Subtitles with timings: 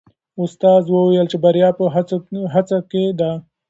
[0.43, 1.85] استاد وویل چې بریا په
[2.53, 3.31] هڅه کې ده.